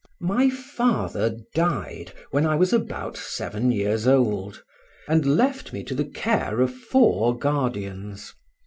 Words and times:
My 0.21 0.49
father 0.49 1.37
died 1.53 2.11
when 2.31 2.43
I 2.43 2.55
was 2.55 2.73
about 2.73 3.15
seven 3.17 3.71
years 3.71 4.07
old, 4.07 4.63
and 5.07 5.37
left 5.37 5.73
me 5.73 5.83
to 5.83 5.93
the 5.93 6.05
care 6.05 6.59
of 6.59 6.73
four 6.73 7.37
guardians. 7.37 8.33